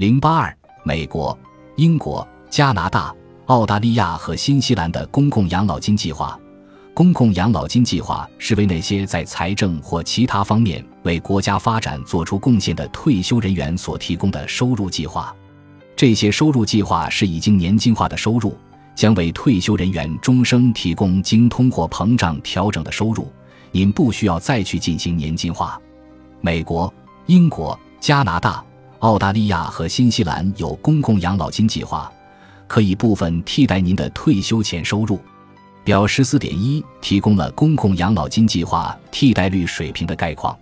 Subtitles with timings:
[0.00, 1.38] 零八二，美国、
[1.76, 3.14] 英国、加拿大、
[3.48, 6.40] 澳大利亚和新西兰的公共养老金计划。
[6.94, 15.36] 公共养老金计划是为那些在财政或其他方面为国家发展做出贡献的退休人员所提供的收入计划。
[15.94, 18.56] 这些收入计划是已经年金化的收入，
[18.94, 23.30] 将为退休人员终生提供经通货膨胀调整的收入，
[23.70, 25.78] 您不需要再去进行年金化。
[26.40, 26.90] 美国、
[27.26, 28.64] 英国、加拿大。
[29.00, 32.10] 澳大利亚和新西兰有公共养老金计划，
[32.66, 35.18] 可以部分替代您的退休前收入。
[35.82, 40.54] 表十四点一提供了公共养老金计划替代率水平的概况。